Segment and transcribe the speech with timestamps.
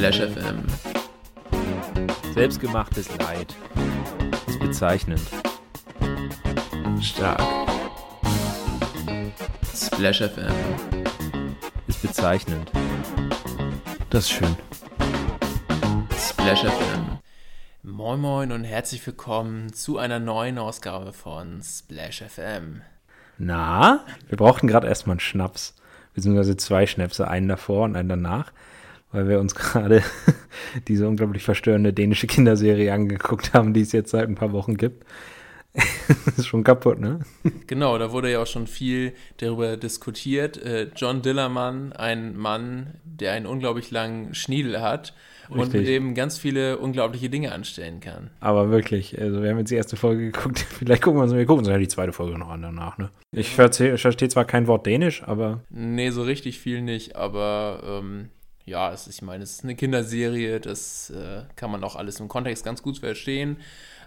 [0.00, 0.64] Splash FM.
[2.32, 3.54] Selbstgemachtes Leid.
[4.46, 5.20] Ist bezeichnend.
[7.02, 7.42] Stark.
[9.74, 10.54] Splash FM.
[11.86, 12.72] Ist bezeichnend.
[14.08, 14.56] Das ist schön.
[16.18, 17.18] Splash FM.
[17.82, 22.80] Moin Moin und herzlich willkommen zu einer neuen Ausgabe von Splash FM.
[23.36, 25.74] Na, wir brauchten gerade erstmal einen Schnaps.
[26.14, 28.50] Beziehungsweise zwei Schnäpse, einen davor und einen danach.
[29.12, 30.02] Weil wir uns gerade
[30.88, 35.04] diese unglaublich verstörende dänische Kinderserie angeguckt haben, die es jetzt seit ein paar Wochen gibt.
[36.26, 37.20] das ist schon kaputt, ne?
[37.68, 40.60] Genau, da wurde ja auch schon viel darüber diskutiert.
[40.60, 45.14] Äh, John Dillermann, ein Mann, der einen unglaublich langen Schniedel hat
[45.48, 45.80] und Richtig.
[45.80, 48.30] mit dem ganz viele unglaubliche Dinge anstellen kann.
[48.40, 50.58] Aber wirklich, also wir haben jetzt die erste Folge geguckt.
[50.78, 53.10] Vielleicht gucken wir uns, wir gucken uns ja die zweite Folge noch an danach, ne?
[53.30, 58.30] Ich verstehe verstehe zwar kein Wort Dänisch, aber Nee, so richtig viel nicht, aber ähm,
[58.70, 62.20] ja, es ist, ich meine, es ist eine Kinderserie, das äh, kann man auch alles
[62.20, 63.58] im Kontext ganz gut verstehen.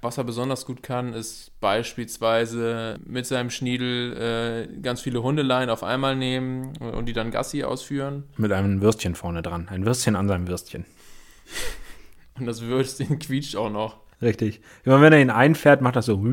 [0.01, 5.83] Was er besonders gut kann, ist beispielsweise mit seinem Schniedel äh, ganz viele Hundeleien auf
[5.83, 8.23] einmal nehmen und die dann Gassi ausführen.
[8.37, 9.67] mit einem Würstchen vorne dran.
[9.69, 10.85] Ein Würstchen an seinem Würstchen.
[12.39, 13.97] Und das Würstchen quietscht auch noch.
[14.19, 14.61] Richtig.
[14.85, 16.19] Immer wenn er ihn einfährt, macht das so.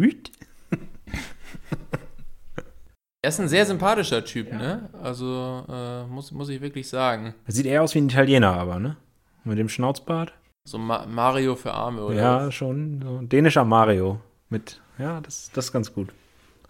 [3.22, 4.88] Er ist ein sehr sympathischer Typ, ne?
[5.02, 7.34] Also äh, muss, muss ich wirklich sagen.
[7.46, 8.96] Er sieht eher aus wie ein Italiener, aber, ne?
[9.44, 10.32] Mit dem Schnauzbart.
[10.64, 12.14] So Ma Mario für Arme, oder?
[12.14, 13.02] Ja, schon.
[13.02, 13.18] So.
[13.20, 14.20] Dänischer Mario.
[14.48, 16.08] Mit, ja, das, das ist ganz gut.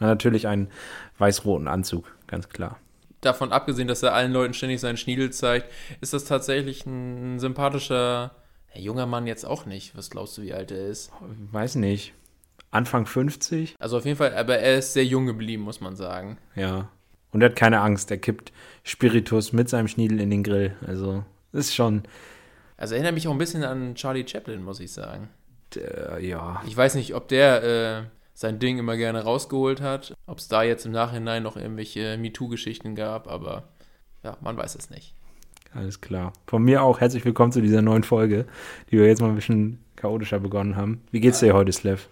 [0.01, 0.69] Und natürlich einen
[1.19, 2.79] weiß-roten Anzug, ganz klar.
[3.21, 5.71] davon abgesehen, dass er allen Leuten ständig seinen Schniedel zeigt,
[6.01, 8.33] ist das tatsächlich ein sympathischer
[8.75, 9.97] ja, junger Mann jetzt auch nicht.
[9.97, 11.13] Was glaubst du, wie alt er ist?
[11.51, 12.15] Weiß nicht.
[12.71, 13.75] Anfang 50?
[13.79, 16.39] Also auf jeden Fall, aber er ist sehr jung geblieben, muss man sagen.
[16.55, 16.89] Ja.
[17.33, 18.11] Und er hat keine Angst.
[18.11, 18.53] Er kippt
[18.85, 20.75] Spiritus mit seinem Schniedel in den Grill.
[20.87, 22.03] Also, ist schon,
[22.77, 25.29] Also erinnert mich auch ein bisschen an Charlie Chaplin, muss ich sagen.
[25.77, 26.63] äh, ja.
[26.67, 28.03] Ich weiß nicht, ob der äh,
[28.35, 32.95] sein Ding immer gerne rausgeholt hat, ob es da jetzt im Nachhinein noch irgendwelche MeToo-Geschichten
[32.95, 33.69] gab, aber
[34.25, 35.15] ja, man weiß es nicht.
[35.73, 36.33] Alles klar.
[36.47, 38.47] Von mir auch herzlich willkommen zu dieser neuen Folge,
[38.91, 41.03] die wir jetzt mal ein bisschen chaotischer begonnen haben.
[41.13, 42.09] Wie geht's dir heute, Slev?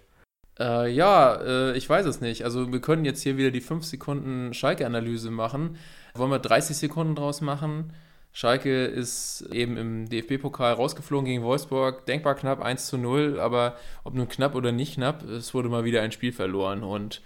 [0.58, 2.44] Äh, ja, äh, ich weiß es nicht.
[2.44, 5.76] Also wir können jetzt hier wieder die 5 Sekunden Schalke-Analyse machen.
[6.14, 7.92] Wollen wir 30 Sekunden draus machen?
[8.32, 12.06] Schalke ist eben im DFB-Pokal rausgeflogen gegen Wolfsburg.
[12.06, 15.84] Denkbar knapp 1 zu 0, aber ob nun knapp oder nicht knapp, es wurde mal
[15.84, 16.82] wieder ein Spiel verloren.
[16.82, 17.20] Und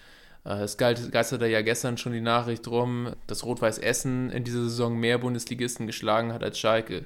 [0.44, 4.98] äh, es geisterte ja gestern schon die Nachricht rum, dass Rot-Weiß Essen in dieser Saison
[4.98, 7.04] mehr Bundesligisten geschlagen hat als Schalke.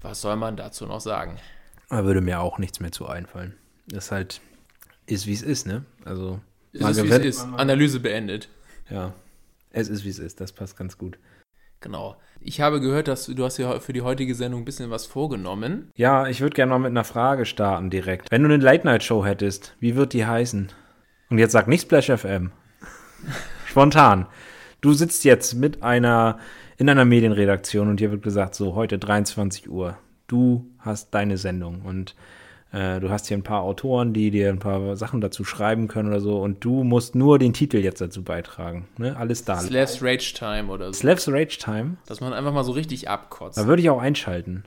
[0.00, 1.36] Was soll man dazu noch sagen?
[1.90, 3.54] Da würde mir auch nichts mehr zu einfallen.
[3.86, 4.40] Das ist halt,
[5.08, 5.84] ist wie es ist, ne?
[6.04, 6.40] Also,
[6.72, 7.48] Es ist, wie es ist.
[7.56, 8.48] Analyse beendet.
[8.90, 9.14] Ja.
[9.70, 11.18] Es ist wie es ist, das passt ganz gut.
[11.80, 12.16] Genau.
[12.40, 15.06] Ich habe gehört, dass du, du hast ja für die heutige Sendung ein bisschen was
[15.06, 15.90] vorgenommen.
[15.96, 18.30] Ja, ich würde gerne mal mit einer Frage starten direkt.
[18.30, 20.70] Wenn du eine Late-Night-Show hättest, wie wird die heißen?
[21.30, 22.50] Und jetzt sag nicht Splash FM.
[23.66, 24.26] Spontan.
[24.80, 26.38] Du sitzt jetzt mit einer,
[26.78, 29.98] in einer Medienredaktion und dir wird gesagt, so heute 23 Uhr.
[30.26, 32.14] Du hast deine Sendung und
[32.70, 36.10] äh, du hast hier ein paar Autoren, die dir ein paar Sachen dazu schreiben können
[36.10, 38.88] oder so und du musst nur den Titel jetzt dazu beitragen.
[38.98, 39.16] Ne?
[39.16, 39.58] Alles da.
[39.58, 41.00] Slavs Rage Time oder so.
[41.00, 41.96] Slavs Rage Time.
[42.06, 43.56] Dass man einfach mal so richtig abkotzt.
[43.56, 44.64] Da würde ich auch einschalten.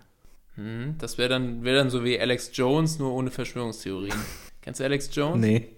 [0.56, 4.18] Hm, das wäre dann, wär dann so wie Alex Jones, nur ohne Verschwörungstheorien.
[4.62, 5.40] Kennst du Alex Jones?
[5.40, 5.70] Nee.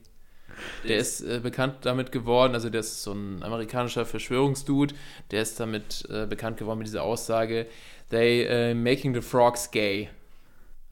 [0.88, 4.94] Der ist äh, bekannt damit geworden, also der ist so ein amerikanischer Verschwörungsdude,
[5.31, 7.66] der ist damit äh, bekannt geworden mit dieser Aussage,
[8.12, 10.09] they äh, making the frogs gay.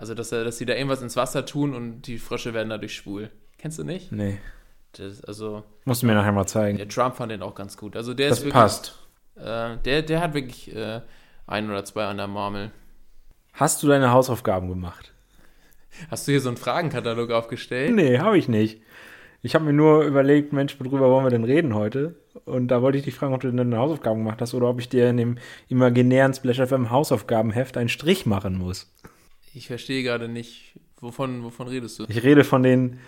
[0.02, 2.96] Also, dass, er, dass sie da irgendwas ins Wasser tun und die Frösche werden dadurch
[2.96, 3.30] schwul.
[3.60, 4.12] Kennst du nicht?
[4.12, 4.40] Nee.
[4.94, 6.80] Das, also, Musst du mir nachher mal zeigen.
[6.80, 7.96] der Trump fand den auch ganz gut.
[7.96, 8.98] Also, der Das ist wirklich, passt.
[9.36, 11.02] Äh, der, der hat wirklich äh,
[11.46, 12.72] ein oder zwei an der Marmel.
[13.54, 15.14] Hast du deine Hausaufgaben gemacht?
[16.10, 17.94] Hast du hier so einen Fragenkatalog aufgestellt?
[17.94, 18.82] Nee, habe ich nicht.
[19.44, 22.16] Ich habe mir nur überlegt, Mensch, worüber wollen wir denn reden heute?
[22.46, 24.90] Und da wollte ich dich fragen, ob du deine Hausaufgaben gemacht hast oder ob ich
[24.90, 25.38] dir in dem
[25.68, 28.92] imaginären Splash FM Hausaufgabenheft einen Strich machen muss.
[29.54, 32.06] Ich verstehe gerade nicht, wovon, wovon redest du?
[32.08, 33.00] Ich rede von den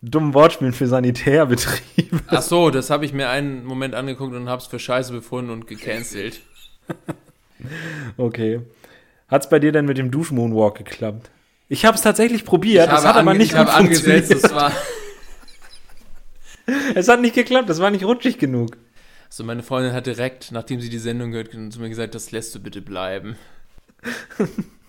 [0.00, 2.20] dummen Wortspielen für Sanitärbetriebe.
[2.26, 5.50] Ach so, das habe ich mir einen Moment angeguckt und habe es für scheiße befunden
[5.50, 6.40] und gecancelt.
[8.16, 8.60] Okay.
[9.28, 11.30] Hat's bei dir denn mit dem Duschmoonwalk geklappt?
[11.68, 14.44] Ich habe es tatsächlich probiert, es hat aber nicht ich gut angesetzt, funktioniert.
[14.44, 14.72] das war.
[16.94, 18.76] Es hat nicht geklappt, es war nicht rutschig genug.
[19.28, 22.54] So, meine Freundin hat direkt, nachdem sie die Sendung gehört, zu mir gesagt, das lässt
[22.54, 23.36] du bitte bleiben.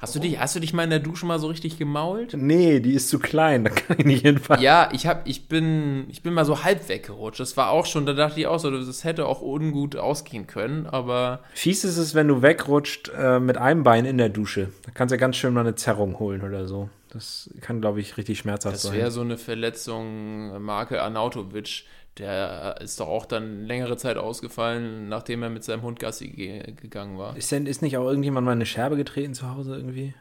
[0.00, 2.32] Hast du, dich, hast du dich mal in der Dusche mal so richtig gemault?
[2.34, 4.62] Nee, die ist zu klein, da kann ich nicht hinfallen.
[4.62, 7.38] Ja, ich, hab, ich, bin, ich bin mal so halb weggerutscht.
[7.38, 10.86] Das war auch schon, da dachte ich auch so, das hätte auch ungut ausgehen können,
[10.86, 11.40] aber.
[11.52, 14.72] Fies ist es, wenn du wegrutscht äh, mit einem Bein in der Dusche.
[14.84, 16.88] Da kannst du ja ganz schön mal eine Zerrung holen oder so.
[17.10, 18.94] Das kann, glaube ich, richtig schmerzhaft Das sein.
[18.94, 21.84] wäre so eine Verletzung Marke Arnautovic.
[22.18, 26.72] Der ist doch auch dann längere Zeit ausgefallen, nachdem er mit seinem Hund Gassi ge
[26.72, 27.36] gegangen war.
[27.36, 30.14] Ist denn ist nicht auch irgendjemand mal eine Scherbe getreten zu Hause irgendwie?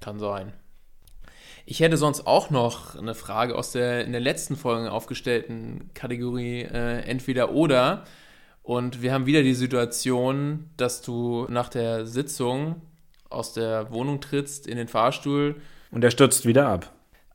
[0.00, 0.52] Kann sein.
[1.66, 6.62] Ich hätte sonst auch noch eine Frage aus der in der letzten Folge aufgestellten Kategorie
[6.62, 8.04] äh, entweder oder.
[8.62, 12.82] Und wir haben wieder die Situation, dass du nach der Sitzung
[13.28, 15.60] aus der Wohnung trittst in den Fahrstuhl.
[15.90, 16.92] Und er stürzt wieder ab.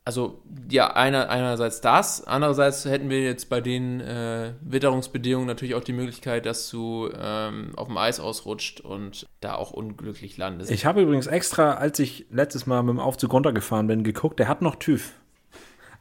[0.08, 5.84] Also ja, einer, einerseits das, andererseits hätten wir jetzt bei den äh, Witterungsbedingungen natürlich auch
[5.84, 10.70] die Möglichkeit, dass du ähm, auf dem Eis ausrutscht und da auch unglücklich landest.
[10.70, 14.48] Ich habe übrigens extra, als ich letztes Mal mit dem Aufzug runtergefahren bin, geguckt, der
[14.48, 15.12] hat noch TÜV.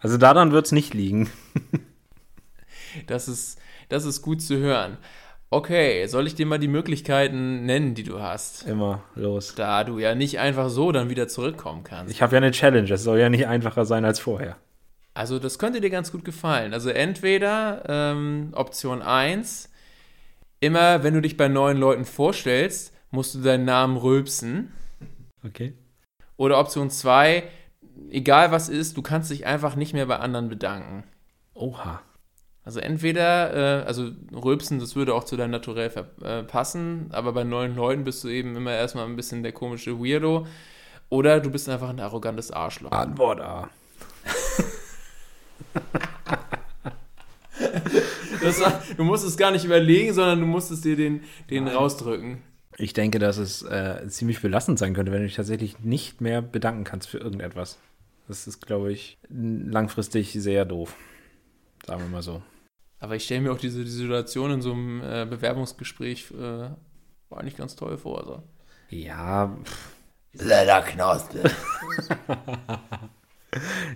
[0.00, 1.30] Also daran wird es nicht liegen.
[3.08, 3.58] Das ist,
[3.88, 4.98] das ist gut zu hören.
[5.54, 8.66] Okay, soll ich dir mal die Möglichkeiten nennen, die du hast?
[8.66, 9.54] Immer los.
[9.54, 12.12] Da du ja nicht einfach so dann wieder zurückkommen kannst.
[12.12, 14.56] Ich habe ja eine Challenge, es soll ja nicht einfacher sein als vorher.
[15.14, 16.74] Also das könnte dir ganz gut gefallen.
[16.74, 19.70] Also entweder ähm, Option 1,
[20.58, 24.72] immer wenn du dich bei neuen Leuten vorstellst, musst du deinen Namen rülpsen.
[25.46, 25.74] Okay.
[26.36, 27.44] Oder Option 2,
[28.10, 31.04] egal was ist, du kannst dich einfach nicht mehr bei anderen bedanken.
[31.54, 32.02] Oha.
[32.64, 35.90] Also entweder, äh, also Rülpsen, das würde auch zu deinem Naturell
[36.22, 39.98] äh, passen, aber bei neuen Leuten bist du eben immer erstmal ein bisschen der komische
[40.00, 40.46] Weirdo.
[41.10, 42.90] Oder du bist einfach ein arrogantes Arschloch.
[42.90, 43.68] Antwort A.
[48.42, 52.42] War, du musst es gar nicht überlegen, sondern du musstest dir den, den rausdrücken.
[52.76, 56.42] Ich denke, dass es äh, ziemlich belastend sein könnte, wenn du dich tatsächlich nicht mehr
[56.42, 57.78] bedanken kannst für irgendetwas.
[58.26, 60.94] Das ist, glaube ich, langfristig sehr doof.
[61.86, 62.42] Sagen wir mal so.
[63.00, 66.70] Aber ich stelle mir auch diese, die Situation in so einem äh, Bewerbungsgespräch äh,
[67.28, 68.18] war eigentlich ganz toll vor.
[68.20, 68.42] Also.
[68.90, 69.56] Ja,
[70.32, 71.42] Lederknospe.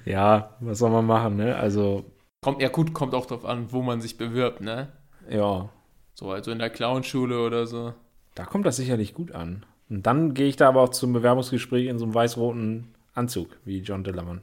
[0.04, 1.56] ja, was soll man machen, ne?
[1.56, 2.04] Also,
[2.40, 4.92] Kommt, ja gut, kommt auch drauf an, wo man sich bewirbt, ne?
[5.28, 5.68] ja,
[6.14, 7.94] So, also in der Clownschule oder so.
[8.36, 9.66] da kommt das sicherlich gut an.
[9.90, 13.80] Und dann gehe ich da aber auch zum Bewerbungsgespräch in so einem weiß-roten Anzug, wie
[13.80, 14.42] John Dillermann.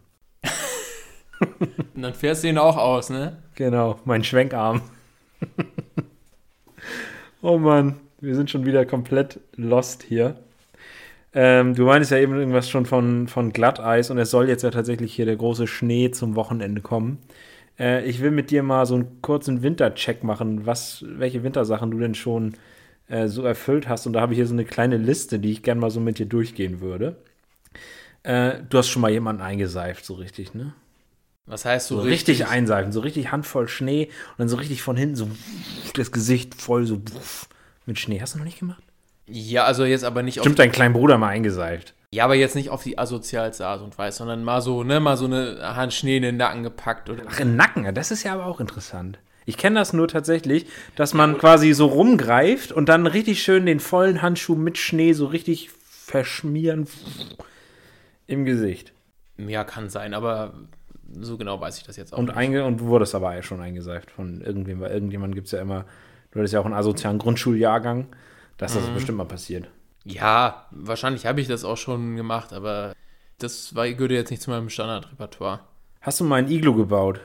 [1.96, 3.38] Und dann fährst du ihn auch aus, ne?
[3.56, 4.82] Genau, mein Schwenkarm.
[7.42, 10.36] oh Mann, wir sind schon wieder komplett lost hier.
[11.34, 14.72] Ähm, du meintest ja eben irgendwas schon von, von Glatteis und es soll jetzt ja
[14.72, 17.20] tatsächlich hier der große Schnee zum Wochenende kommen.
[17.80, 22.00] Äh, ich will mit dir mal so einen kurzen Wintercheck machen, was, welche Wintersachen du
[22.00, 22.56] denn schon
[23.08, 24.06] äh, so erfüllt hast.
[24.06, 26.20] Und da habe ich hier so eine kleine Liste, die ich gerne mal so mit
[26.20, 27.18] dir durchgehen würde.
[28.24, 30.74] Äh, du hast schon mal jemanden eingeseift, so richtig, ne?
[31.48, 34.98] Was heißt so, So richtig, einseifen, so richtig Handvoll Schnee und dann so richtig von
[34.98, 35.28] hinten so
[35.96, 37.02] das Gesicht voll so
[37.86, 38.20] mit Schnee.
[38.20, 38.82] Hast du noch nicht gemacht?
[39.28, 41.94] Ja, also jetzt aber nicht auf, Stimmt, dein kleinen Bruder mal eingeseift.
[42.12, 45.18] ja, aber jetzt nicht auf die asozialste Art und Weise, sondern mal so, ne, mal
[45.18, 47.24] so eine Hand Schnee in den Nacken gepackt oder.
[47.28, 49.20] Ach, im Nacken, ja, das ist ja aber auch interessant.
[49.48, 50.66] Ich kenne das nur tatsächlich,
[50.96, 55.28] dass man quasi so rumgreift und dann richtig schön den vollen Handschuh mit Schnee so
[55.28, 56.88] richtig verschmieren
[58.28, 58.94] im Gesicht.
[59.38, 60.54] Ja, kann sein, aber
[61.20, 62.38] so genau weiß ich das jetzt auch Und, nicht.
[62.38, 65.86] einge und du wurdest aber schon eingeseift von irgendwem, weil irgendjemand gibt es ja immer,
[66.32, 68.08] du hattest ja auch einen asozialen Grundschuljahrgang,
[68.58, 69.68] dass das bestimmt mal passiert.
[70.04, 72.94] Ja, wahrscheinlich habe ich das auch schon gemacht, aber
[73.40, 75.62] das war, gehörte jetzt nicht zu meinem Standardrepertoire.
[76.02, 77.22] Hast du mal ein Iglo gebaut?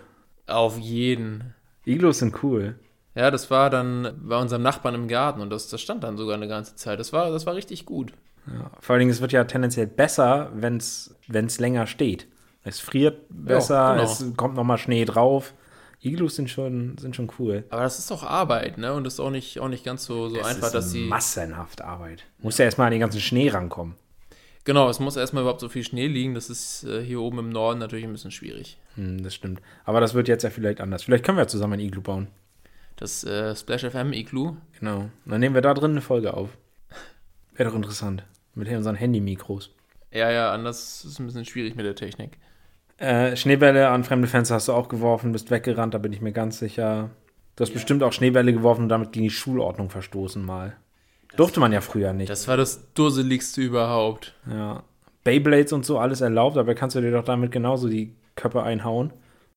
[0.47, 1.55] Auf jeden.
[1.85, 2.79] Iglos sind cool.
[3.15, 6.37] Ja, das war dann bei unserem Nachbarn im Garten und das, das stand dann sogar
[6.37, 6.99] eine ganze Zeit.
[6.99, 8.13] Das war, das war richtig gut.
[8.47, 12.27] Ja, vor allen Dingen, es wird ja tendenziell besser, wenn es länger steht.
[12.63, 14.05] Es friert besser, genau.
[14.05, 15.55] es kommt nochmal Schnee drauf.
[16.03, 17.65] Iglus sind schon, sind schon cool.
[17.69, 18.95] Aber das ist doch Arbeit, ne?
[18.95, 21.07] Und das ist auch nicht, auch nicht ganz so, so einfach, ist dass sie.
[21.07, 22.25] massenhaft Arbeit.
[22.39, 23.97] Muss ja erstmal an den ganzen Schnee rankommen.
[24.65, 26.35] Genau, es muss erstmal überhaupt so viel Schnee liegen.
[26.35, 28.79] Das ist äh, hier oben im Norden natürlich ein bisschen schwierig.
[28.95, 29.61] Hm, das stimmt.
[29.85, 31.03] Aber das wird jetzt ja vielleicht anders.
[31.03, 32.29] Vielleicht können wir ja zusammen ein Iglu bauen.
[32.97, 34.57] Das äh, Splash FM Iglu.
[34.79, 35.01] Genau.
[35.01, 36.51] Und dann nehmen wir da drin eine Folge auf.
[37.55, 38.25] Wäre doch interessant.
[38.55, 39.71] Mit unseren Handy-Mikros.
[40.13, 42.39] Ja, ja, anders ist es ein bisschen schwierig mit der Technik.
[43.01, 46.33] Äh, Schneebälle an fremde Fenster hast du auch geworfen, bist weggerannt, da bin ich mir
[46.33, 47.09] ganz sicher.
[47.57, 50.77] Du hast bestimmt auch Schneebälle geworfen und damit gegen die Schulordnung verstoßen mal.
[51.35, 52.29] Durfte man ja früher nicht.
[52.29, 54.35] Das war das Dusseligste überhaupt.
[54.47, 54.83] Ja.
[55.25, 59.15] Beyblades und so alles erlaubt, aber kannst du dir doch damit genauso die Köpfe einhauen.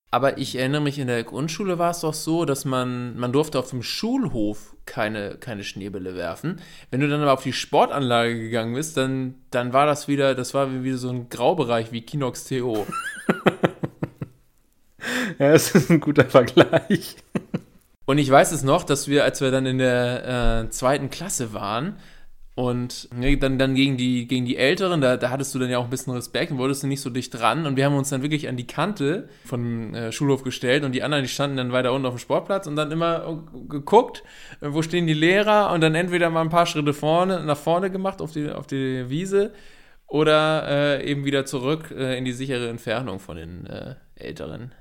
[0.10, 3.60] Aber ich erinnere mich, in der Grundschule war es doch so, dass man, man durfte
[3.60, 6.62] auf dem Schulhof keine, keine Schneebälle werfen.
[6.92, 10.54] Wenn du dann aber auf die Sportanlage gegangen bist, dann, dann war das wieder, das
[10.54, 12.86] war wieder so ein Graubereich wie Kinox TO.
[15.40, 17.16] ja, das ist ein guter Vergleich.
[18.06, 21.54] Und ich weiß es noch, dass wir, als wir dann in der äh, zweiten Klasse
[21.54, 21.96] waren,
[22.56, 25.80] und ne, dann, dann gegen die, gegen die Älteren, da, da hattest du dann ja
[25.80, 27.66] auch ein bisschen Respekt und wolltest du nicht so dicht dran.
[27.66, 31.02] Und wir haben uns dann wirklich an die Kante vom äh, Schulhof gestellt und die
[31.02, 34.24] anderen, die standen dann weiter unten auf dem Sportplatz und dann immer geguckt,
[34.62, 37.90] äh, wo stehen die Lehrer und dann entweder mal ein paar Schritte vorne, nach vorne
[37.90, 39.52] gemacht auf die, auf die Wiese
[40.06, 40.68] oder
[41.00, 44.74] äh, eben wieder zurück äh, in die sichere Entfernung von den äh, Älteren.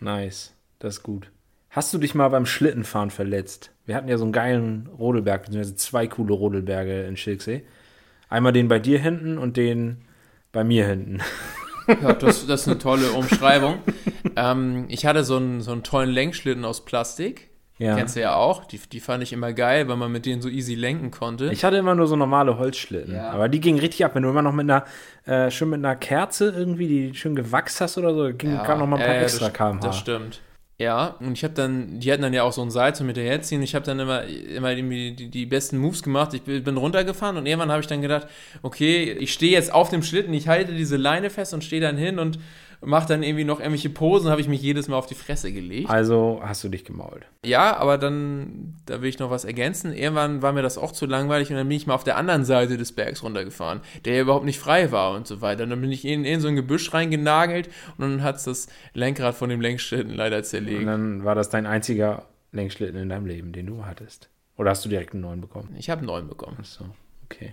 [0.00, 1.30] Nice, das ist gut.
[1.70, 3.72] Hast du dich mal beim Schlittenfahren verletzt?
[3.84, 7.64] Wir hatten ja so einen geilen Rodelberg, beziehungsweise zwei coole Rodelberge in Schilksee.
[8.28, 10.02] Einmal den bei dir hinten und den
[10.52, 11.20] bei mir hinten.
[12.02, 13.78] Ja, das, das ist eine tolle Umschreibung.
[14.36, 17.47] ähm, ich hatte so einen, so einen tollen Lenkschlitten aus Plastik.
[17.78, 17.94] Ja.
[17.94, 18.64] Kennst du ja auch.
[18.64, 21.50] Die, die fand ich immer geil, weil man mit denen so easy lenken konnte.
[21.52, 23.14] Ich hatte immer nur so normale Holzschlitten.
[23.14, 23.30] Ja.
[23.30, 24.14] Aber die gingen richtig ab.
[24.14, 24.84] Wenn du immer noch mit einer,
[25.26, 28.80] äh, schön mit einer Kerze irgendwie, die schön gewachst hast oder so, ging, ja, kam
[28.80, 29.80] noch mal ein paar äh, extra das, kmh.
[29.80, 30.40] Das stimmt.
[30.80, 33.62] Ja, und ich habe dann, die hatten dann ja auch so ein Seil zum hinterherziehen.
[33.62, 36.34] Ich habe dann immer, immer die, die, die, besten Moves gemacht.
[36.34, 38.28] Ich bin runtergefahren und irgendwann habe ich dann gedacht,
[38.62, 41.96] okay, ich stehe jetzt auf dem Schlitten, ich halte diese Leine fest und stehe dann
[41.96, 42.38] hin und
[42.80, 45.90] mache dann irgendwie noch irgendwelche Posen, habe ich mich jedes Mal auf die Fresse gelegt.
[45.90, 47.26] Also hast du dich gemault.
[47.44, 49.92] Ja, aber dann, da will ich noch was ergänzen.
[49.92, 52.44] Irgendwann war mir das auch zu langweilig und dann bin ich mal auf der anderen
[52.44, 55.64] Seite des Bergs runtergefahren, der ja überhaupt nicht frei war und so weiter.
[55.64, 58.68] Und dann bin ich in, in so ein Gebüsch reingenagelt und dann hat es das
[58.94, 60.80] Lenkrad von dem Lenkschlitten leider zerlegt.
[60.80, 64.30] Und dann war das dein einziger Lenkschlitten in deinem Leben, den du hattest.
[64.56, 65.74] Oder hast du direkt einen neuen bekommen?
[65.78, 66.58] Ich habe einen neuen bekommen.
[66.60, 66.84] Ach so,
[67.24, 67.52] okay.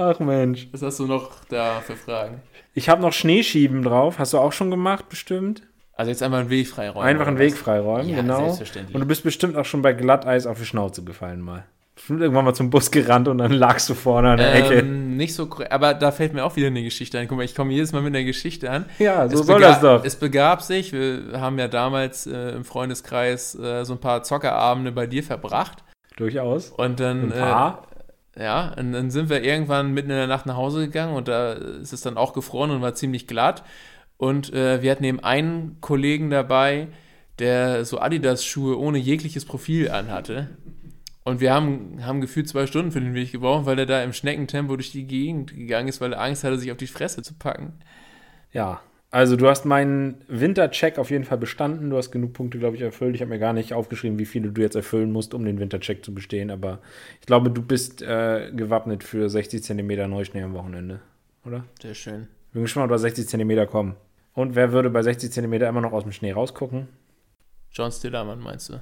[0.00, 0.68] Ach Mensch.
[0.72, 2.40] Was hast du noch da für Fragen?
[2.72, 4.18] Ich habe noch Schneeschieben drauf.
[4.18, 5.62] Hast du auch schon gemacht, bestimmt?
[5.94, 7.06] Also jetzt einfach einen Weg freiräumen.
[7.06, 8.44] Einfach einen Weg freiräumen, ja, genau.
[8.44, 8.94] Selbstverständlich.
[8.94, 11.64] Und du bist bestimmt auch schon bei Glatteis auf die Schnauze gefallen mal.
[11.94, 14.82] Bestimmt irgendwann mal zum Bus gerannt und dann lagst du vorne an der ähm, Ecke.
[14.82, 17.28] Nicht so, aber da fällt mir auch wieder eine Geschichte ein.
[17.28, 18.86] Guck mal, ich komme jedes Mal mit einer Geschichte an.
[18.98, 20.02] Ja, so es soll das doch.
[20.02, 24.92] Es begab sich, wir haben ja damals äh, im Freundeskreis äh, so ein paar Zockerabende
[24.92, 25.84] bei dir verbracht.
[26.16, 26.70] Durchaus.
[26.70, 27.32] Und dann.
[27.32, 27.82] Ein paar?
[28.36, 31.52] Ja, und dann sind wir irgendwann mitten in der Nacht nach Hause gegangen und da
[31.52, 33.64] ist es dann auch gefroren und war ziemlich glatt.
[34.16, 36.88] Und äh, wir hatten eben einen Kollegen dabei,
[37.38, 40.50] der so Adidas-Schuhe ohne jegliches Profil anhatte.
[41.24, 44.12] Und wir haben, haben gefühlt zwei Stunden für den Weg gebraucht, weil er da im
[44.12, 47.34] Schneckentempo durch die Gegend gegangen ist, weil er Angst hatte, sich auf die Fresse zu
[47.34, 47.78] packen.
[48.52, 51.90] Ja, also du hast meinen Wintercheck auf jeden Fall bestanden.
[51.90, 53.16] Du hast genug Punkte, glaube ich, erfüllt.
[53.16, 56.04] Ich habe mir gar nicht aufgeschrieben, wie viele du jetzt erfüllen musst, um den Wintercheck
[56.04, 56.50] zu bestehen.
[56.50, 56.78] Aber
[57.20, 61.00] ich glaube, du bist äh, gewappnet für 60 cm Neuschnee am Wochenende,
[61.44, 61.64] oder?
[61.82, 62.28] Sehr schön.
[62.48, 63.96] Ich bin gespannt, ob da 60 cm kommen.
[64.32, 66.88] Und wer würde bei 60 cm immer noch aus dem Schnee rausgucken?
[67.72, 68.74] John Stillermann, meinst du?
[68.74, 68.80] Ja,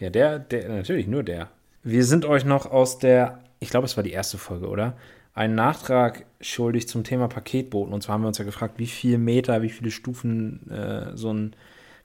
[0.00, 1.48] ja der, der, natürlich nur der.
[1.82, 4.96] Wir sind euch noch aus der, ich glaube, es war die erste Folge, oder?
[5.34, 7.94] Einen Nachtrag schuldig zum Thema Paketboten.
[7.94, 11.32] Und zwar haben wir uns ja gefragt, wie viele Meter, wie viele Stufen äh, so
[11.32, 11.56] ein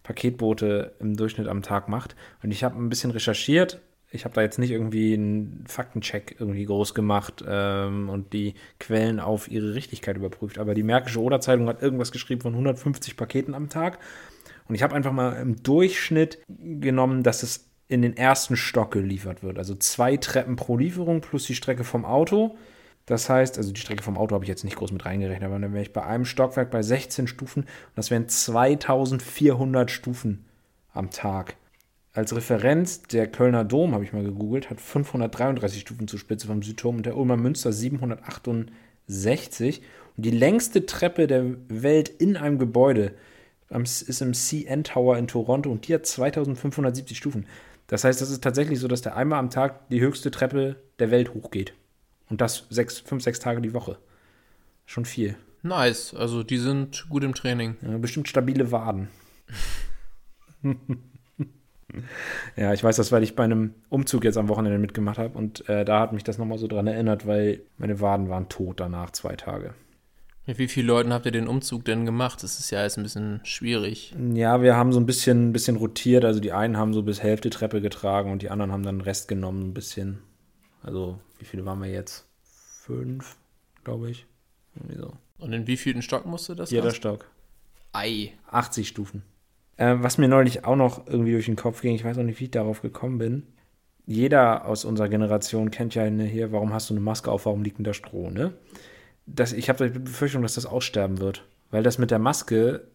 [0.03, 2.15] Paketbote im Durchschnitt am Tag macht.
[2.41, 3.81] Und ich habe ein bisschen recherchiert.
[4.09, 9.19] Ich habe da jetzt nicht irgendwie einen Faktencheck irgendwie groß gemacht ähm, und die Quellen
[9.19, 10.59] auf ihre Richtigkeit überprüft.
[10.59, 13.99] Aber die Märkische Oder-Zeitung hat irgendwas geschrieben von 150 Paketen am Tag.
[14.69, 19.43] Und ich habe einfach mal im Durchschnitt genommen, dass es in den ersten Stock geliefert
[19.43, 19.57] wird.
[19.57, 22.57] Also zwei Treppen pro Lieferung plus die Strecke vom Auto.
[23.07, 25.57] Das heißt, also die Strecke vom Auto habe ich jetzt nicht groß mit reingerechnet, aber
[25.57, 30.45] dann wäre ich bei einem Stockwerk bei 16 Stufen und das wären 2400 Stufen
[30.93, 31.55] am Tag.
[32.11, 36.61] Als Referenz, der Kölner Dom, habe ich mal gegoogelt, hat 533 Stufen zur Spitze vom
[36.61, 39.81] Südturm und der Ulmer Münster 768.
[40.17, 43.13] Und die längste Treppe der Welt in einem Gebäude
[43.69, 47.45] ist im CN Tower in Toronto und die hat 2570 Stufen.
[47.85, 51.11] Das heißt, das ist tatsächlich so, dass der einmal am Tag die höchste Treppe der
[51.11, 51.73] Welt hochgeht.
[52.29, 53.97] Und das sechs, fünf, sechs Tage die Woche.
[54.85, 55.35] Schon viel.
[55.63, 56.13] Nice.
[56.13, 57.77] Also die sind gut im Training.
[57.81, 59.09] Ja, bestimmt stabile Waden.
[62.55, 65.37] ja, ich weiß das, weil ich bei einem Umzug jetzt am Wochenende mitgemacht habe.
[65.37, 68.79] Und äh, da hat mich das nochmal so dran erinnert, weil meine Waden waren tot
[68.79, 69.73] danach, zwei Tage.
[70.45, 72.41] Mit wie vielen Leuten habt ihr den Umzug denn gemacht?
[72.41, 74.15] Das ist ja jetzt ein bisschen schwierig.
[74.33, 76.23] Ja, wir haben so ein bisschen, bisschen rotiert.
[76.23, 79.03] Also die einen haben so bis Hälfte Treppe getragen und die anderen haben dann den
[79.03, 80.19] Rest genommen, ein bisschen.
[80.83, 82.25] Also, wie viele waren wir jetzt?
[82.43, 83.37] Fünf,
[83.83, 84.25] glaube ich.
[84.75, 85.13] Irgendwie so.
[85.39, 86.71] Und in wie vielen Stock musste das?
[86.71, 87.25] Jeder Stock.
[87.93, 88.33] Ei.
[88.49, 89.23] 80 Stufen.
[89.77, 92.39] Äh, was mir neulich auch noch irgendwie durch den Kopf ging, ich weiß auch nicht,
[92.39, 93.43] wie ich darauf gekommen bin.
[94.05, 97.61] jeder aus unserer Generation kennt ja eine hier, warum hast du eine Maske auf, warum
[97.63, 98.53] liegt denn da Stroh, ne?
[99.25, 101.43] Das, ich habe die Befürchtung, dass das aussterben wird.
[101.69, 102.87] Weil das mit der Maske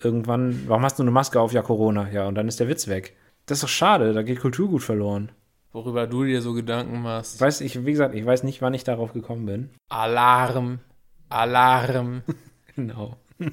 [0.00, 1.52] irgendwann, warum hast du eine Maske auf?
[1.52, 2.08] Ja, Corona.
[2.10, 3.16] Ja, und dann ist der Witz weg.
[3.46, 5.32] Das ist doch schade, da geht Kulturgut verloren.
[5.72, 7.40] Worüber du dir so Gedanken machst.
[7.40, 9.70] weiß, ich, wie gesagt, ich weiß nicht, wann ich darauf gekommen bin.
[9.88, 10.80] Alarm.
[11.28, 12.22] Alarm.
[12.74, 13.18] Genau.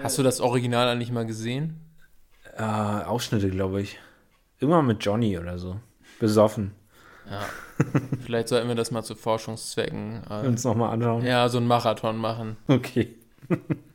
[0.00, 1.80] Hast du das Original eigentlich mal gesehen?
[2.56, 3.98] Äh, Ausschnitte, glaube ich.
[4.60, 5.80] Irgendwann mit Johnny oder so.
[6.20, 6.72] Besoffen.
[7.28, 7.40] Ja.
[8.24, 10.22] Vielleicht sollten wir das mal zu Forschungszwecken.
[10.30, 11.24] Äh, Uns nochmal anschauen.
[11.26, 12.56] ja, so einen Marathon machen.
[12.68, 13.16] Okay.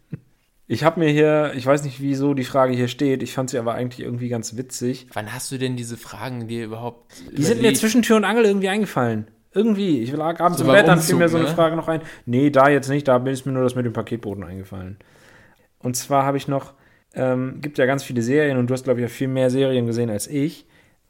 [0.73, 3.59] Ich habe mir hier, ich weiß nicht, wieso die Frage hier steht, ich fand sie
[3.59, 5.05] aber eigentlich irgendwie ganz witzig.
[5.13, 8.45] Wann hast du denn diese Fragen dir überhaupt Die sind mir zwischen Tür und Angel
[8.45, 9.27] irgendwie eingefallen.
[9.53, 10.01] Irgendwie.
[10.01, 11.53] Ich lag abends So im Bett, dann fiel mir so eine ne?
[11.53, 12.01] Frage noch ein.
[12.25, 14.97] Nee, da jetzt nicht, da ist mir nur das mit dem Paketboten eingefallen.
[15.77, 16.73] Und zwar habe ich noch,
[17.13, 19.85] ähm, gibt ja ganz viele Serien und du hast, glaube ich, ja viel mehr Serien
[19.85, 20.65] gesehen als ich.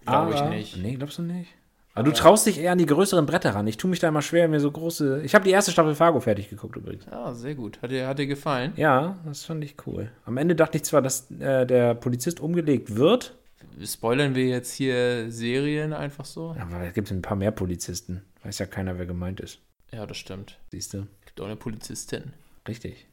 [0.05, 0.83] Glaube ich nicht.
[0.83, 1.55] Nee, glaubst du nicht?
[1.93, 3.67] Aber du traust dich eher an die größeren Bretter ran.
[3.67, 5.21] Ich tue mich da immer schwer, mir so große.
[5.23, 7.05] Ich habe die erste Staffel Fargo fertig geguckt übrigens.
[7.05, 7.81] Ja, sehr gut.
[7.81, 8.73] Hat dir, hat dir gefallen?
[8.75, 10.11] Ja, das fand ich cool.
[10.25, 13.35] Am Ende dachte ich zwar, dass äh, der Polizist umgelegt wird,
[13.83, 16.55] Spoilern wir jetzt hier Serien einfach so?
[16.59, 18.21] aber es gibt ein paar mehr Polizisten.
[18.43, 19.59] Weiß ja keiner, wer gemeint ist.
[19.91, 20.59] Ja, das stimmt.
[20.71, 21.07] Siehst du?
[21.25, 22.33] Gibt auch eine Polizistin.
[22.67, 23.07] Richtig.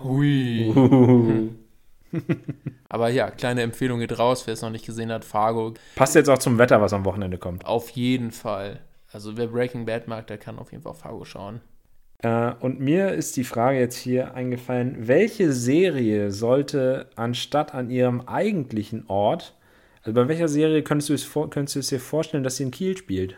[0.00, 0.72] Hui.
[2.88, 5.74] Aber ja, kleine Empfehlung geht raus, wer es noch nicht gesehen hat, Fargo.
[5.96, 7.66] Passt jetzt auch zum Wetter, was am Wochenende kommt.
[7.66, 8.80] Auf jeden Fall.
[9.12, 11.60] Also wer Breaking Bad mag, der kann auf jeden Fall Fargo schauen.
[12.18, 18.22] Äh, und mir ist die Frage jetzt hier eingefallen, welche Serie sollte anstatt an ihrem
[18.22, 19.54] eigentlichen Ort,
[20.02, 22.70] also bei welcher Serie könntest du es, könntest du es dir vorstellen, dass sie in
[22.70, 23.36] Kiel spielt?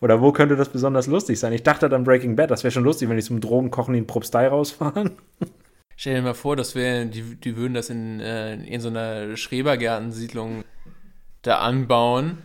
[0.00, 1.52] Oder wo könnte das besonders lustig sein?
[1.52, 4.48] Ich dachte dann Breaking Bad, das wäre schon lustig, wenn die zum Drogenkochen in Propstei
[4.48, 5.12] rausfahren.
[5.96, 9.36] Stell dir mal vor, das wär, die, die würden das in, äh, in so einer
[9.36, 10.64] Schrebergärtensiedlung
[11.42, 12.38] da anbauen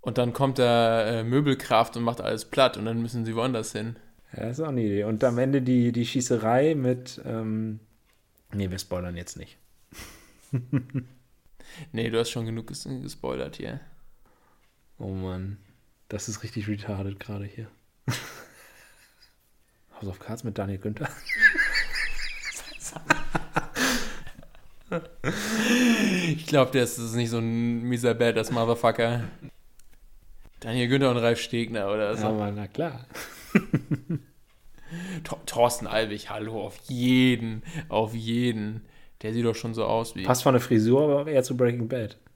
[0.00, 3.72] und dann kommt da äh, Möbelkraft und macht alles platt und dann müssen sie woanders
[3.72, 3.96] hin.
[4.36, 5.04] Ja, ist auch eine Idee.
[5.04, 7.80] Und am Ende die, die Schießerei mit, ähm,
[8.52, 9.58] nee, wir spoilern jetzt nicht.
[11.92, 13.80] Nee, du hast schon genug ges gespoilert hier.
[14.98, 15.58] Oh Mann,
[16.08, 17.68] das ist richtig retarded gerade hier.
[19.94, 21.08] House of Cards mit Daniel Günther.
[26.36, 29.24] Ich glaube, das ist nicht so ein mieser Badass Motherfucker.
[30.60, 32.26] Daniel Günther und Ralf Stegner oder so.
[32.26, 33.06] Aber na klar.
[35.24, 38.84] Tor- Thorsten Albig, hallo, auf jeden, auf jeden.
[39.22, 40.24] Der sieht doch schon so aus wie.
[40.24, 42.16] Passt von der Frisur, aber eher zu Breaking Bad.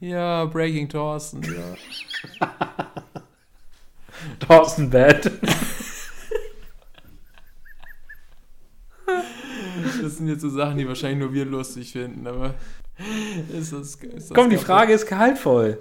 [0.00, 2.48] Ja, Breaking Thorsten, ja.
[4.40, 5.30] Thorsten Bad.
[10.18, 12.56] Das sind jetzt so Sachen, die wahrscheinlich nur wir lustig finden, aber
[13.56, 15.78] ist das, ist das Komm, die Frage ist gehaltvoll.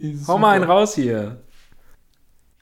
[0.00, 0.72] ist Hau mal einen super.
[0.74, 1.40] raus hier.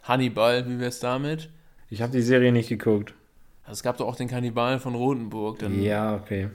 [0.02, 1.48] Hannibal, wie wär's damit?
[1.88, 3.14] Ich habe die Serie nicht geguckt.
[3.62, 5.60] Also es gab doch auch den Kannibalen von Rotenburg.
[5.60, 6.50] Dann, Ja, okay.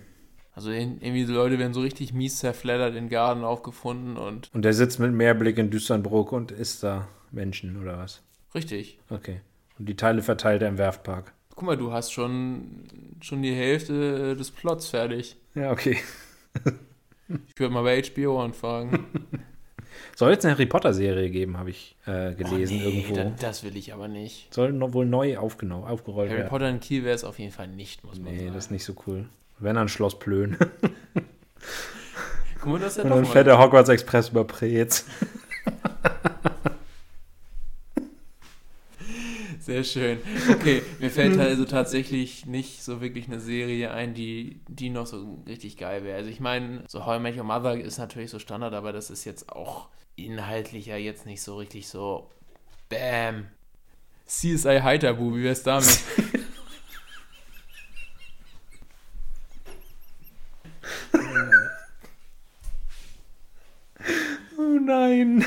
[0.54, 4.74] Also irgendwie so Leute werden so richtig mies zerfleddert in Garten aufgefunden und Und der
[4.74, 8.22] sitzt mit Meerblick in Düsternbruck und isst da Menschen oder was?
[8.54, 9.00] richtig.
[9.10, 9.42] Okay.
[9.80, 11.34] Und die Teile verteilt er im Werftpark.
[11.56, 12.84] Guck mal, du hast schon,
[13.22, 15.36] schon die Hälfte des Plots fertig.
[15.56, 15.98] Ja, okay.
[17.48, 19.06] Ich würde mal bei HBO anfangen.
[20.16, 23.16] Soll jetzt eine Harry Potter Serie geben, habe ich äh, gelesen Oh, nee, irgendwo.
[23.16, 24.54] da- Das will ich aber nicht.
[24.54, 26.50] Soll noch wohl neu aufgenommen, aufgerollt Harry werden.
[26.50, 28.54] Potter in Kiel wäre es auf jeden Fall nicht, muss man Nee, sagen.
[28.54, 29.26] das ist nicht so cool.
[29.60, 30.58] Wenn dann Schloss Plön.
[32.62, 35.06] Guck mal, das ist ja Und doch dann mal- fährt der Hogwarts Express über Preetz.
[39.64, 40.20] Sehr schön.
[40.52, 45.42] Okay, mir fällt also tatsächlich nicht so wirklich eine Serie ein, die, die noch so
[45.48, 46.18] richtig geil wäre.
[46.18, 49.10] Also ich meine, so How I Met Your Mother ist natürlich so Standard, aber das
[49.10, 52.30] ist jetzt auch inhaltlich ja jetzt nicht so richtig so
[52.90, 53.48] Bam.
[54.26, 55.98] CSI Heiterbu, wie wär's damit?
[64.58, 65.46] Oh nein.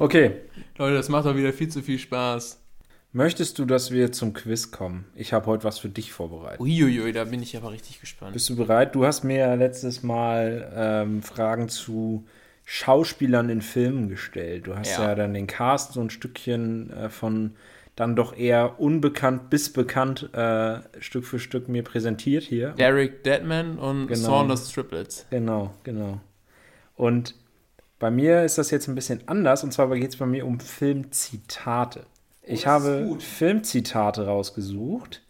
[0.00, 0.40] Okay.
[0.82, 2.60] Leute, das macht doch wieder viel zu viel Spaß.
[3.12, 5.04] Möchtest du, dass wir zum Quiz kommen?
[5.14, 6.58] Ich habe heute was für dich vorbereitet.
[6.58, 8.32] Uiuiui, da bin ich aber richtig gespannt.
[8.32, 8.92] Bist du bereit?
[8.96, 12.26] Du hast mir letztes Mal ähm, Fragen zu
[12.64, 14.66] Schauspielern in Filmen gestellt.
[14.66, 15.14] Du hast ja, Ja.
[15.14, 17.54] dann den Cast so ein Stückchen äh, von
[17.94, 22.70] dann doch eher unbekannt bis bekannt äh, Stück für Stück mir präsentiert hier.
[22.70, 24.20] Derek Deadman und Genau.
[24.20, 25.26] Saunders Triplets.
[25.30, 26.18] Genau, genau.
[26.96, 27.36] Und
[28.02, 30.58] bei mir ist das jetzt ein bisschen anders und zwar geht es bei mir um
[30.58, 32.04] Filmzitate.
[32.42, 33.16] ich das habe.
[33.20, 35.22] Filmzitate rausgesucht,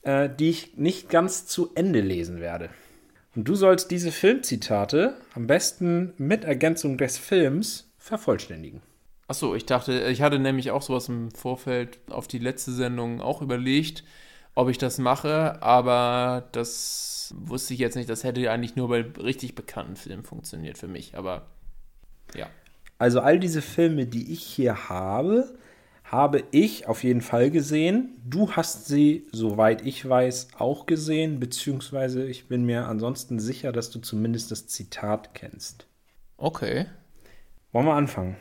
[0.00, 2.70] äh, die ich nicht ganz zu Ende lesen werde.
[3.34, 8.80] Und du sollst diese Filmzitate am besten mit Ergänzung des Films vervollständigen.
[9.28, 13.42] Achso, ich dachte, ich hatte nämlich auch sowas im Vorfeld auf die letzte Sendung auch
[13.42, 14.04] überlegt,
[14.54, 18.08] ob ich das mache, aber das wusste ich jetzt nicht.
[18.08, 21.44] Das hätte eigentlich nur bei richtig bekannten Filmen funktioniert für mich, aber
[22.34, 22.48] ja.
[22.98, 25.54] Also all diese Filme, die ich hier habe,
[26.04, 28.16] habe ich auf jeden Fall gesehen.
[28.24, 33.90] Du hast sie, soweit ich weiß, auch gesehen, beziehungsweise ich bin mir ansonsten sicher, dass
[33.90, 35.86] du zumindest das Zitat kennst.
[36.36, 36.86] Okay.
[37.72, 38.36] Wollen wir anfangen?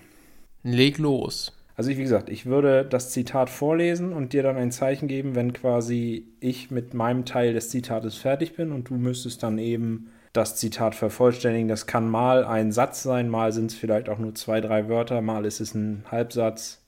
[0.64, 1.54] Leg los.
[1.76, 5.36] Also ich, wie gesagt, ich würde das Zitat vorlesen und dir dann ein Zeichen geben,
[5.36, 10.12] wenn quasi ich mit meinem Teil des Zitates fertig bin und du müsstest dann eben
[10.38, 11.68] das Zitat vervollständigen.
[11.68, 15.22] Das kann mal ein Satz sein, mal sind es vielleicht auch nur zwei, drei Wörter,
[15.22, 16.82] mal ist es ein Halbsatz.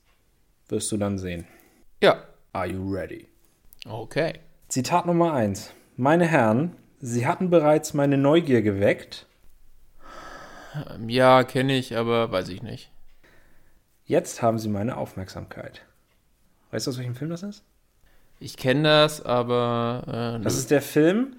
[0.68, 1.46] Wirst du dann sehen.
[2.02, 2.22] Ja.
[2.52, 3.28] Are you ready?
[3.88, 4.34] Okay.
[4.68, 5.72] Zitat Nummer 1.
[5.96, 9.26] Meine Herren, Sie hatten bereits meine Neugier geweckt.
[10.94, 12.90] Ähm, Ja, kenne ich, aber weiß ich nicht.
[14.04, 15.82] Jetzt haben Sie meine Aufmerksamkeit.
[16.70, 17.62] Weißt du, aus welchem Film das ist?
[18.40, 21.36] Ich kenne das, aber äh, Das ist der Film,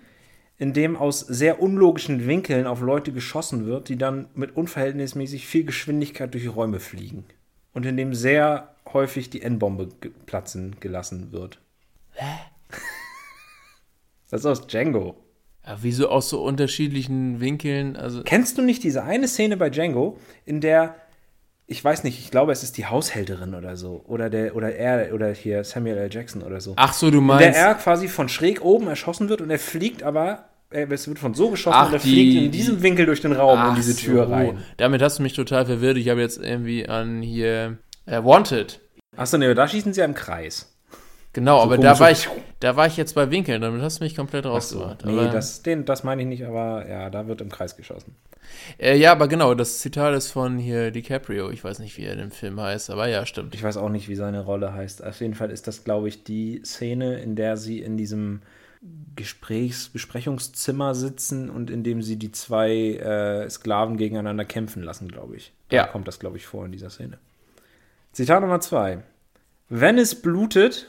[0.59, 5.63] in dem aus sehr unlogischen Winkeln auf Leute geschossen wird, die dann mit unverhältnismäßig viel
[5.63, 7.23] Geschwindigkeit durch Räume fliegen.
[7.73, 9.87] Und in dem sehr häufig die N-Bombe
[10.25, 11.59] platzen gelassen wird.
[14.29, 15.15] Das ist aus Django.
[15.65, 17.95] ja, wieso aus so unterschiedlichen Winkeln?
[17.95, 20.95] Also Kennst du nicht diese eine Szene bei Django, in der,
[21.71, 25.13] ich weiß nicht, ich glaube, es ist die Haushälterin oder so, oder der, oder er,
[25.13, 26.09] oder hier Samuel L.
[26.11, 26.73] Jackson oder so.
[26.75, 29.59] ach so, du in der meinst er quasi von schräg oben erschossen wird und er
[29.59, 32.49] fliegt aber, er, es wird von so geschossen Ach, und er die- fliegt in die-
[32.57, 34.33] diesem Winkel durch den Raum in Ach diese Tür so.
[34.33, 34.57] rein.
[34.77, 35.97] Damit hast du mich total verwirrt.
[35.97, 37.77] Ich habe jetzt irgendwie an hier
[38.07, 38.79] äh, Wanted.
[39.15, 40.75] Achso, ne, da schießen sie ja im Kreis.
[41.33, 42.27] Genau, aber komisch da so- war ich,
[42.59, 43.61] da war ich jetzt bei Winkeln.
[43.61, 45.05] Damit hast du mich komplett rausgebracht.
[45.05, 48.15] nee, aber, das, den, das meine ich nicht, aber ja, da wird im Kreis geschossen.
[48.79, 51.51] äh, ja, aber genau, das Zitat ist von hier DiCaprio.
[51.51, 53.53] Ich weiß nicht, wie er dem Film heißt, aber ja, stimmt.
[53.53, 55.03] Ich weiß auch nicht, wie seine Rolle heißt.
[55.05, 58.41] Auf jeden Fall ist das, glaube ich, die Szene, in der sie in diesem
[59.15, 65.35] Gesprächs Besprechungszimmer sitzen und in dem sie die zwei äh, Sklaven gegeneinander kämpfen lassen, glaube
[65.35, 65.51] ich.
[65.69, 65.87] Da Ja.
[65.87, 67.17] kommt das, glaube ich, vor in dieser Szene.
[68.13, 68.99] Zitat Nummer zwei.
[69.67, 70.87] Wenn es blutet,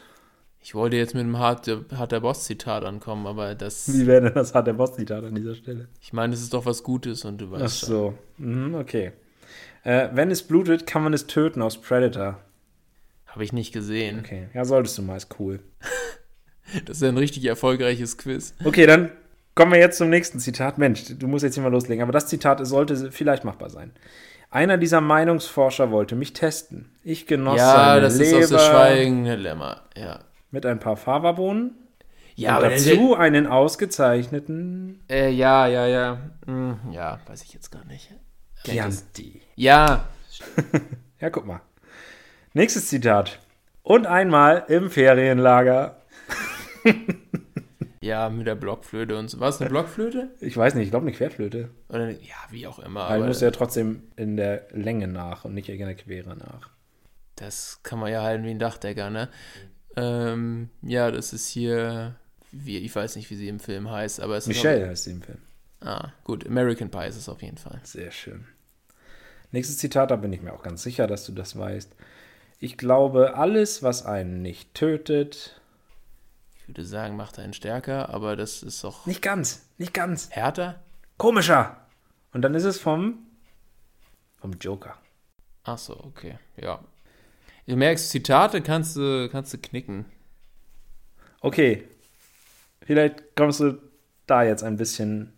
[0.62, 3.92] Ich wollte jetzt mit einem Hart, Hart Boss-Zitat ankommen, aber das.
[3.92, 5.88] wie wäre denn das hat der Boss-Zitat an dieser Stelle?
[6.00, 9.12] Ich meine, es ist doch was Gutes und du weißt Ach so, mhm, okay.
[9.84, 12.38] Äh, wenn es blutet, kann man es töten aus Predator.
[13.26, 14.20] Habe ich nicht gesehen.
[14.20, 15.60] Okay, ja, solltest du mal, ist cool.
[16.84, 18.54] Das ist ja ein richtig erfolgreiches Quiz.
[18.64, 19.10] Okay, dann
[19.56, 20.78] kommen wir jetzt zum nächsten Zitat.
[20.78, 22.00] Mensch, du musst jetzt hier mal loslegen.
[22.00, 23.90] Aber das Zitat sollte vielleicht machbar sein.
[24.50, 26.92] Einer dieser Meinungsforscher wollte mich testen.
[27.02, 29.82] Ich genoss ja, seine das Leber ist aus der Schweigende Lämmer.
[29.96, 30.20] Ja.
[30.50, 31.76] Mit ein paar Favabohnen.
[32.36, 36.18] Ja, und dazu einen ausgezeichneten äh, ja, ja, ja.
[36.46, 38.14] Hm, ja, weiß ich jetzt gar nicht.
[38.64, 39.42] Chianti.
[39.56, 40.08] Ja,
[41.20, 41.60] Ja, guck mal.
[42.54, 43.38] Nächstes Zitat.
[43.82, 46.00] Und einmal im Ferienlager.
[48.00, 49.40] ja, mit der Blockflöte und so.
[49.40, 50.30] War es eine Blockflöte?
[50.40, 51.70] Ich weiß nicht, ich glaube eine Querflöte.
[51.88, 53.02] Oder, ja, wie auch immer.
[53.02, 56.70] Aber Aber muss ja trotzdem in der Länge nach und nicht in der Quere nach.
[57.36, 59.28] das kann man ja halten wie ein Dachdecker, ne?
[59.96, 62.16] Ähm, ja, das ist hier,
[62.52, 65.22] wie, ich weiß nicht, wie sie im Film heißt, aber es Michelle heißt sie im
[65.22, 65.38] Film.
[65.80, 67.80] ah, gut, American Pie ist es auf jeden Fall.
[67.84, 68.46] Sehr schön.
[69.52, 71.92] Nächstes Zitat, da bin ich mir auch ganz sicher, dass du das weißt.
[72.60, 75.60] Ich glaube, alles, was einen nicht tötet.
[76.56, 80.30] Ich würde sagen, macht einen stärker, aber das ist doch Nicht ganz, nicht ganz.
[80.30, 80.80] härter.
[81.16, 81.78] Komischer.
[82.32, 83.18] Und dann ist es vom.
[84.36, 84.96] vom Joker.
[85.64, 86.78] Ach so, okay, ja.
[87.70, 90.04] Du merkst, Zitate kannst du, kannst du knicken.
[91.40, 91.84] Okay.
[92.84, 93.80] Vielleicht kommst du
[94.26, 95.32] da jetzt ein bisschen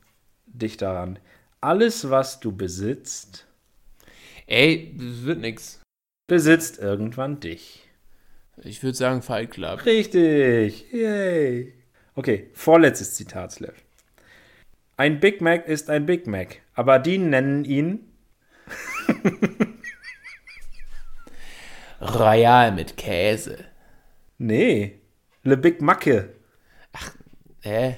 [0.47, 1.19] dichter ran.
[1.61, 3.47] Alles, was du besitzt,
[4.47, 5.81] Ey, das wird nix.
[6.27, 7.87] besitzt irgendwann dich.
[8.63, 9.85] Ich würde sagen Fight Club.
[9.85, 10.91] Richtig.
[10.91, 11.75] Yay.
[12.15, 13.75] Okay, vorletztes Zitat, Slev.
[14.97, 18.11] Ein Big Mac ist ein Big Mac, aber die nennen ihn
[22.03, 23.59] Royal mit Käse.
[24.39, 25.01] Nee,
[25.45, 26.35] Le Big Macke.
[27.63, 27.97] Hä?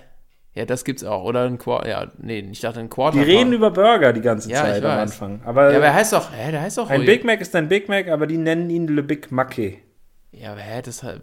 [0.55, 1.25] Ja, das gibt's auch.
[1.25, 1.89] Oder ein Quarter.
[1.89, 3.19] Ja, nee, ich dachte ein Quarter.
[3.19, 4.99] Die reden über Burger die ganze Ja, Zeit am.
[5.01, 5.41] Anfang.
[5.45, 6.31] Aber, Ja, aber er heißt doch.
[6.33, 8.87] Hä, der heißt doch ein Big Mac ist ein Big Mac, aber die nennen ihn
[8.87, 9.79] Le Big Macke.
[10.31, 11.23] Ja, aber hä, das halt.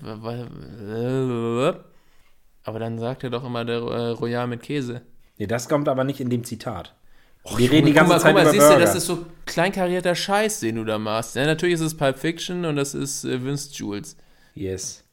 [2.63, 5.01] Aber dann sagt er doch immer der äh, Royal mit Käse.
[5.37, 6.95] Nee, das kommt aber nicht in dem Zitat.
[7.43, 8.79] Och, die reden die ganze guck Zeit mal, über guck mal, siehst Burger.
[8.79, 11.35] du, das ist so kleinkarierter Scheiß, den du da machst.
[11.35, 14.15] Ja, natürlich ist es Pulp Fiction und das ist äh, Vince Jules.
[14.53, 15.03] Yes.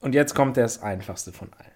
[0.00, 1.70] Und jetzt kommt das einfachste von allen.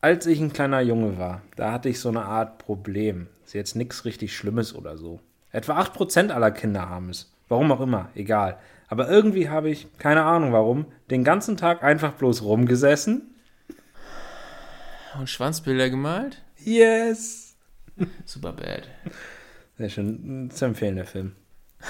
[0.00, 3.28] als ich ein kleiner Junge war, da hatte ich so eine Art Problem.
[3.44, 5.20] Ist jetzt nichts richtig Schlimmes oder so.
[5.50, 7.32] Etwa 8% aller Kinder haben es.
[7.48, 8.58] Warum auch immer, egal.
[8.88, 13.34] Aber irgendwie habe ich, keine Ahnung warum, den ganzen Tag einfach bloß rumgesessen.
[15.18, 16.42] Und Schwanzbilder gemalt?
[16.58, 17.53] Yes!
[18.24, 18.82] Super bad.
[19.78, 20.50] Sehr schön.
[20.52, 21.32] Zu empfehlen, der Film.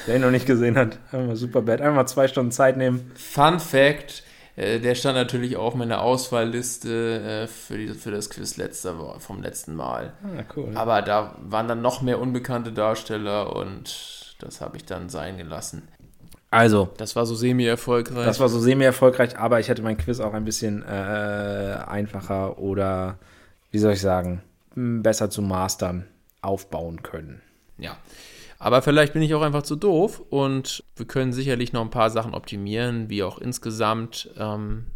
[0.07, 1.81] Wer ihn noch nicht gesehen hat, einmal super bad.
[1.81, 3.13] Einmal zwei Stunden Zeit nehmen.
[3.15, 4.25] Fun Fact:
[4.57, 9.21] äh, Der stand natürlich auch auf meiner Auswahlliste äh, für, die, für das Quiz letzter,
[9.21, 10.15] vom letzten Mal.
[10.25, 10.73] Ah, cool.
[10.75, 15.87] Aber da waren dann noch mehr unbekannte Darsteller und das habe ich dann sein gelassen.
[16.51, 18.27] Also, Das war so semi-erfolgreich.
[18.27, 23.19] das war so semi-erfolgreich, aber ich hätte mein Quiz auch ein bisschen äh, einfacher oder,
[23.73, 24.41] wie soll ich sagen,
[24.75, 26.07] besser zu mastern
[26.41, 27.41] aufbauen können.
[27.79, 27.97] Ja.
[28.59, 32.11] Aber vielleicht bin ich auch einfach zu doof und wir können sicherlich noch ein paar
[32.11, 34.87] Sachen optimieren, wie auch insgesamt ähm,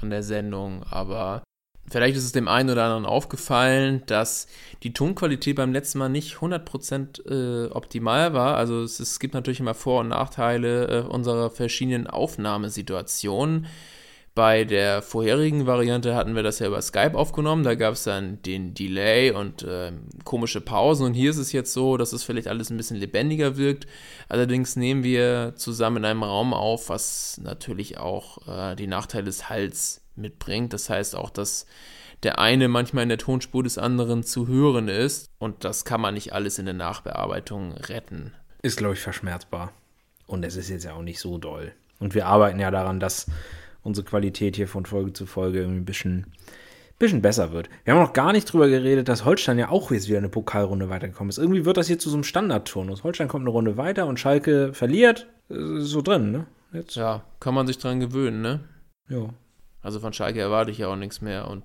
[0.00, 0.82] an der Sendung.
[0.90, 1.44] Aber
[1.88, 4.48] vielleicht ist es dem einen oder anderen aufgefallen, dass
[4.82, 8.56] die Tonqualität beim letzten Mal nicht 100% äh, optimal war.
[8.56, 13.66] Also es, es gibt natürlich immer Vor- und Nachteile äh, unserer verschiedenen Aufnahmesituationen.
[14.34, 17.62] Bei der vorherigen Variante hatten wir das ja über Skype aufgenommen.
[17.62, 21.06] Da gab es dann den Delay und ähm, komische Pausen.
[21.06, 23.86] Und hier ist es jetzt so, dass es vielleicht alles ein bisschen lebendiger wirkt.
[24.28, 29.48] Allerdings nehmen wir zusammen in einem Raum auf, was natürlich auch äh, die Nachteile des
[29.48, 30.72] Hals mitbringt.
[30.72, 31.66] Das heißt auch, dass
[32.24, 35.30] der eine manchmal in der Tonspur des anderen zu hören ist.
[35.38, 38.32] Und das kann man nicht alles in der Nachbearbeitung retten.
[38.62, 39.72] Ist, glaube ich, verschmerzbar.
[40.26, 41.72] Und es ist jetzt ja auch nicht so doll.
[42.00, 43.26] Und wir arbeiten ja daran, dass
[43.84, 46.26] unsere Qualität hier von Folge zu Folge irgendwie ein bisschen,
[46.98, 47.68] bisschen besser wird.
[47.84, 50.88] Wir haben noch gar nicht drüber geredet, dass Holstein ja auch jetzt wieder eine Pokalrunde
[50.88, 51.38] weitergekommen ist.
[51.38, 53.04] Irgendwie wird das hier zu so einem Standardturnus.
[53.04, 55.28] Holstein kommt eine Runde weiter und Schalke verliert.
[55.48, 56.46] Ist so drin, ne?
[56.72, 56.96] Jetzt.
[56.96, 58.60] Ja, kann man sich dran gewöhnen, ne?
[59.08, 59.28] Ja.
[59.82, 61.62] Also von Schalke erwarte ich ja auch nichts mehr und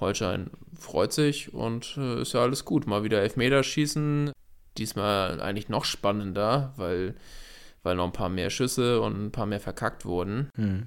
[0.00, 2.86] Holstein freut sich und äh, ist ja alles gut.
[2.86, 4.32] Mal wieder Elfmeterschießen.
[4.78, 7.14] Diesmal eigentlich noch spannender, weil,
[7.82, 10.50] weil noch ein paar mehr Schüsse und ein paar mehr verkackt wurden.
[10.54, 10.86] Hm.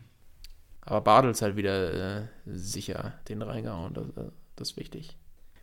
[0.82, 3.94] Aber Bartels halt wieder äh, sicher den reingehauen.
[3.94, 5.18] Das, äh, das ist wichtig.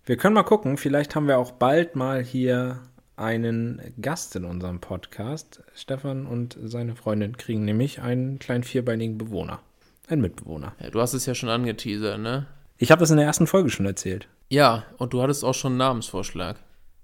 [0.05, 2.81] Wir können mal gucken, vielleicht haben wir auch bald mal hier
[3.17, 5.63] einen Gast in unserem Podcast.
[5.75, 9.61] Stefan und seine Freundin kriegen nämlich einen kleinen vierbeinigen Bewohner.
[10.09, 10.75] Einen Mitbewohner.
[10.81, 12.47] Ja, du hast es ja schon angeteasert, ne?
[12.79, 14.29] Ich habe das in der ersten Folge schon erzählt.
[14.49, 16.57] Ja, und du hattest auch schon einen Namensvorschlag.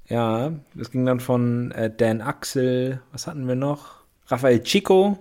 [0.08, 4.04] Ja, das ging dann von äh, Dan Axel, was hatten wir noch?
[4.28, 5.18] Raphael Chico,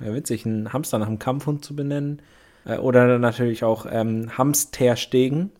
[0.00, 2.22] ja, witzig, einen Hamster nach einem Kampfhund zu benennen.
[2.64, 5.50] Äh, oder natürlich auch ähm, Hams Terstegen.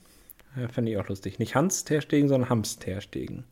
[0.56, 1.38] Ja, Fände ich auch lustig.
[1.38, 3.44] Nicht Hans Terstegen, sondern Hams Terstegen.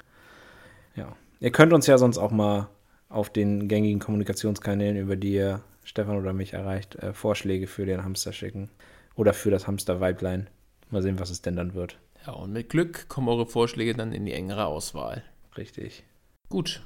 [0.97, 1.17] Ja.
[1.41, 2.69] Ihr könnt uns ja sonst auch mal
[3.09, 8.05] auf den gängigen Kommunikationskanälen, über die ihr Stefan oder mich erreicht, äh, Vorschläge für den
[8.05, 8.71] Hamster schicken.
[9.15, 10.49] Oder für das Hamster-Weiblein.
[10.91, 11.99] Mal sehen, was es denn dann wird.
[12.27, 15.23] Ja, und mit Glück kommen eure Vorschläge dann in die engere Auswahl.
[15.57, 16.05] Richtig.
[16.49, 16.83] Gut.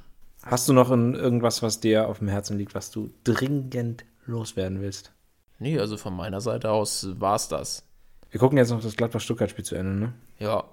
[0.47, 4.81] Hast du noch in irgendwas, was dir auf dem Herzen liegt, was du dringend loswerden
[4.81, 5.13] willst?
[5.59, 7.85] Nee, also von meiner Seite aus war's das.
[8.31, 10.13] Wir gucken jetzt noch das Gladbach-Stuttgart-Spiel zu Ende, ne?
[10.39, 10.65] Ja.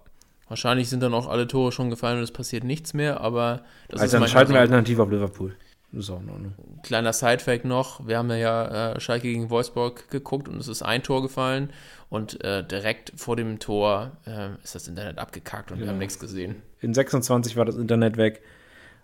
[0.50, 4.02] Wahrscheinlich sind dann auch alle Tore schon gefallen und es passiert nichts mehr, aber das
[4.02, 5.56] Also dann manchmal schalten wir alternativ auf Liverpool.
[5.92, 6.54] Das ist auch in Ordnung.
[6.84, 8.06] kleiner Sidefact noch.
[8.06, 11.70] Wir haben ja äh, Schalke gegen Wolfsburg geguckt und es ist ein Tor gefallen
[12.10, 15.92] und äh, direkt vor dem Tor äh, ist das Internet abgekackt und wir Ja.
[15.92, 16.62] haben nichts gesehen.
[16.82, 18.42] In 26 war das Internet weg,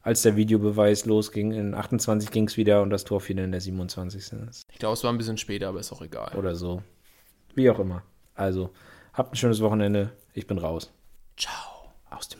[0.01, 1.51] als der Videobeweis losging.
[1.51, 4.31] In 28 ging es wieder und das Tor fiel in der 27.
[4.71, 6.35] Ich glaube, es war ein bisschen später, aber ist auch egal.
[6.37, 6.81] Oder so.
[7.55, 8.03] Wie auch immer.
[8.35, 8.71] Also,
[9.13, 10.11] habt ein schönes Wochenende.
[10.33, 10.91] Ich bin raus.
[11.37, 11.93] Ciao.
[12.09, 12.39] Aus dem